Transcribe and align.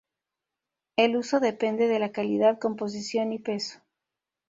El 0.95 1.15
uso 1.15 1.39
depende 1.39 1.85
de 1.87 1.99
la 1.99 2.11
calidad, 2.11 2.57
composición 2.57 3.33
y 3.33 3.37
peso. 3.37 3.81